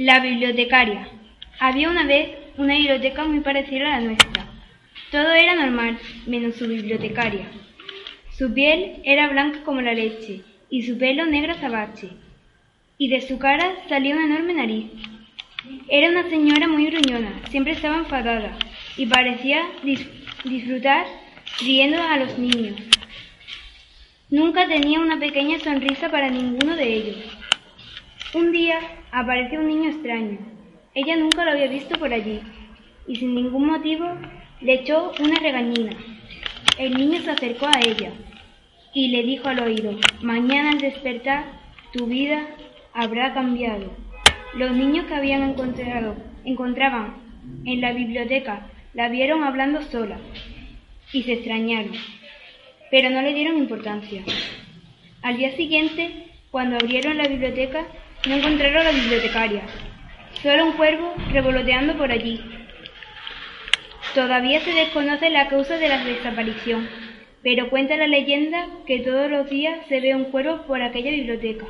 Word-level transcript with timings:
La 0.00 0.18
bibliotecaria. 0.20 1.08
Había 1.58 1.90
una 1.90 2.06
vez 2.06 2.30
una 2.56 2.74
biblioteca 2.74 3.24
muy 3.24 3.40
parecida 3.40 3.88
a 3.88 4.00
la 4.00 4.06
nuestra. 4.06 4.46
Todo 5.10 5.30
era 5.34 5.54
normal, 5.54 5.98
menos 6.26 6.54
su 6.56 6.66
bibliotecaria. 6.66 7.44
Su 8.30 8.54
piel 8.54 9.02
era 9.04 9.28
blanca 9.28 9.62
como 9.62 9.82
la 9.82 9.92
leche 9.92 10.40
y 10.70 10.84
su 10.84 10.96
pelo 10.96 11.26
negro 11.26 11.52
azabache. 11.52 12.08
Y 12.96 13.08
de 13.08 13.20
su 13.20 13.38
cara 13.38 13.74
salía 13.90 14.14
una 14.14 14.24
enorme 14.24 14.54
nariz. 14.54 14.86
Era 15.90 16.08
una 16.08 16.30
señora 16.30 16.66
muy 16.66 16.86
gruñona, 16.86 17.34
siempre 17.50 17.74
estaba 17.74 17.98
enfadada 17.98 18.56
y 18.96 19.04
parecía 19.04 19.60
dis- 19.84 20.08
disfrutar 20.44 21.04
riendo 21.60 22.02
a 22.02 22.16
los 22.16 22.38
niños. 22.38 22.80
Nunca 24.30 24.66
tenía 24.66 24.98
una 24.98 25.18
pequeña 25.20 25.58
sonrisa 25.58 26.08
para 26.10 26.30
ninguno 26.30 26.74
de 26.74 26.90
ellos. 26.90 27.36
Un 28.32 28.52
día 28.52 28.78
apareció 29.10 29.58
un 29.58 29.66
niño 29.66 29.90
extraño. 29.90 30.38
Ella 30.94 31.16
nunca 31.16 31.44
lo 31.44 31.50
había 31.50 31.66
visto 31.66 31.98
por 31.98 32.12
allí 32.12 32.40
y 33.08 33.16
sin 33.16 33.34
ningún 33.34 33.66
motivo 33.66 34.06
le 34.60 34.74
echó 34.74 35.10
una 35.18 35.40
regañina. 35.40 35.90
El 36.78 36.94
niño 36.94 37.20
se 37.22 37.32
acercó 37.32 37.66
a 37.66 37.80
ella 37.80 38.12
y 38.94 39.08
le 39.08 39.24
dijo 39.24 39.48
al 39.48 39.58
oído, 39.58 39.98
mañana 40.22 40.70
al 40.70 40.78
despertar 40.78 41.44
tu 41.92 42.06
vida 42.06 42.46
habrá 42.94 43.34
cambiado. 43.34 43.90
Los 44.54 44.70
niños 44.76 45.06
que 45.06 45.14
habían 45.14 45.42
encontrado, 45.42 46.14
encontraban 46.44 47.16
en 47.64 47.80
la 47.80 47.92
biblioteca 47.92 48.68
la 48.94 49.08
vieron 49.08 49.42
hablando 49.42 49.82
sola 49.82 50.18
y 51.12 51.24
se 51.24 51.32
extrañaron, 51.32 51.94
pero 52.92 53.10
no 53.10 53.22
le 53.22 53.34
dieron 53.34 53.58
importancia. 53.58 54.22
Al 55.22 55.36
día 55.36 55.56
siguiente, 55.56 56.28
cuando 56.52 56.76
abrieron 56.76 57.18
la 57.18 57.26
biblioteca, 57.26 57.86
no 58.26 58.34
encontraron 58.34 58.78
a 58.78 58.84
la 58.84 58.90
bibliotecaria, 58.90 59.62
solo 60.42 60.66
un 60.66 60.72
cuervo 60.72 61.14
revoloteando 61.32 61.96
por 61.96 62.12
allí. 62.12 62.40
Todavía 64.14 64.60
se 64.60 64.72
desconoce 64.72 65.30
la 65.30 65.48
causa 65.48 65.78
de 65.78 65.88
la 65.88 66.04
desaparición, 66.04 66.88
pero 67.42 67.70
cuenta 67.70 67.96
la 67.96 68.06
leyenda 68.06 68.66
que 68.86 69.00
todos 69.00 69.30
los 69.30 69.48
días 69.48 69.78
se 69.88 70.00
ve 70.00 70.14
un 70.14 70.24
cuervo 70.24 70.62
por 70.66 70.82
aquella 70.82 71.10
biblioteca. 71.10 71.66